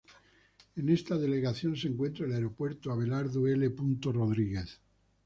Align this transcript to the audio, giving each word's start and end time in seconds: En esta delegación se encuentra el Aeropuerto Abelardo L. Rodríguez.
En 0.77 0.89
esta 0.89 1.15
delegación 1.15 1.75
se 1.75 1.87
encuentra 1.87 2.25
el 2.25 2.33
Aeropuerto 2.33 2.91
Abelardo 2.91 3.47
L. 3.47 3.71
Rodríguez. 4.11 4.79